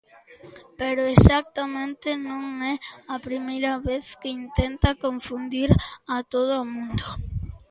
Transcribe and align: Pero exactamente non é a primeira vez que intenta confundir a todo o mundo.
Pero 0.79 1.01
exactamente 1.15 2.07
non 2.27 2.43
é 2.73 2.75
a 3.15 3.17
primeira 3.27 3.73
vez 3.89 4.05
que 4.21 4.35
intenta 4.43 4.99
confundir 5.05 5.69
a 6.15 6.17
todo 6.33 6.53
o 6.63 6.69
mundo. 6.75 7.05